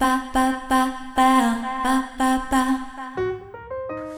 [0.00, 2.88] パパパパパパ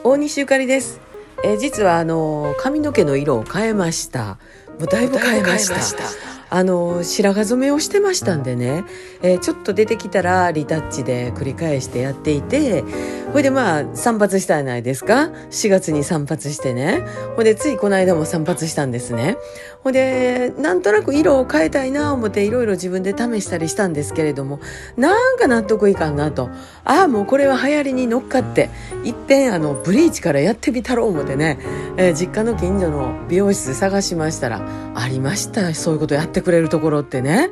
[0.03, 1.01] 大西ゆかりです。
[1.43, 4.37] えー実はあの髪の毛の色を変えました。
[4.77, 6.03] もうだいぶ変えました。
[6.53, 8.83] あの白髪染めをしてましたんでね、
[9.21, 12.83] えーちょっと出てきたらリタッチで繰り返してやっていて
[13.31, 15.29] ほいでまあ散髪したじゃないですか。
[15.51, 17.05] 4月に散髪してね。
[17.37, 19.37] ほいでついこの間も散髪したんですね。
[19.83, 24.59] ほいでなんとなく色を変えたいな思っていろいろ自分で試したりしたんですけれども
[24.97, 26.49] なんか納得いかんなと。
[26.83, 28.69] ああもうこれは流行りに乗っかって
[29.05, 31.57] いっぺんあのブリーチからやってみたろう思ってね、
[31.95, 34.61] えー実家の近所の美容室探しましたら
[34.93, 35.73] ありました。
[35.73, 37.49] そういうことやってくれるところってね。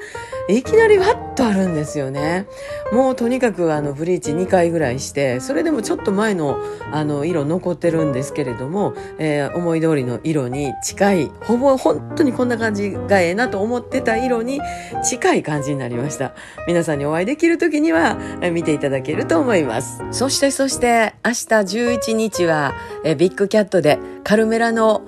[0.49, 2.48] いきなりわっとあるんですよね。
[2.91, 6.58] もうとにかくあのブリーチ2回ぐらいしてそれでもちょっと前の
[6.91, 14.62] あの色残ってるんですけれども、えー思い通りの色に近いほぼ本当にこんな感じがええなと思ってた色に
[15.03, 16.34] 近い感じになりました。
[16.67, 18.17] 皆さんにお会いできる時には
[18.52, 20.02] 見ていただけると思います。
[20.11, 25.02] そしてそして明日11日はえビッグキャットでカルメラの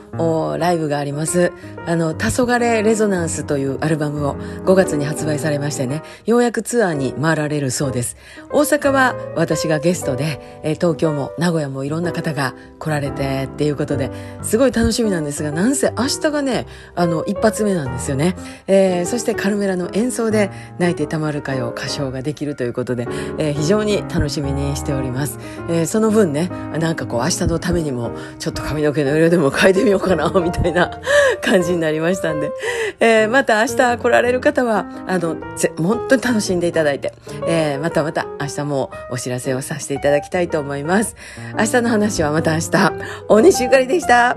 [0.58, 1.52] ライブがあります。
[1.86, 8.18] あの「黄昏レゾナンス」というアルバムを5月に発売介されましてねようやくツアーに回られるそうです。
[8.52, 14.10] 大阪は私がゲストで、えー東京も名古屋もいろんな方が来られてっていうことで
[14.42, 16.66] すごい楽しみなんですがなんせ明日がね
[16.96, 18.36] あの一発目なんですよね、
[18.68, 25.38] えーそしてカルメラの演奏で「泣いてたまるかよ」歌唱ができるということで、えー非常に楽しみにしております、
[25.70, 31.00] えーその分ねなんかこう明日のためにもちょっと髪の毛の色でも変えてみようかなみたいな
[31.42, 32.52] 感じになりましたんで、
[33.00, 37.14] えーまた明日来られる方はあのぜ本当に楽しんでいただいて、
[37.48, 41.16] えーまたまた明日もお知らせをさせていただきたいと思います。
[41.58, 42.94] 明日の話はまた明日。
[43.28, 44.36] 大西ゆかりでした。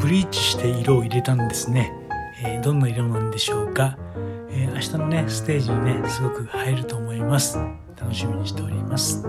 [0.00, 1.92] ブリーチして色を入れたんですね、
[2.44, 3.96] えーどんな色なんでしょうか、
[4.50, 7.58] えー明日のねステージにねすごく映えると思います。
[8.00, 9.26] 楽しみにしております。